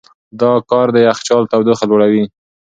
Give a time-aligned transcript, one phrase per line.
[0.41, 2.25] دا کار د یخچال تودوخه لوړوي.